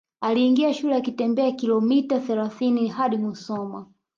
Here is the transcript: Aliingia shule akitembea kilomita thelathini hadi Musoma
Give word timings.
Aliingia 0.21 0.73
shule 0.73 0.95
akitembea 0.95 1.51
kilomita 1.51 2.19
thelathini 2.19 2.87
hadi 2.87 3.17
Musoma 3.17 3.85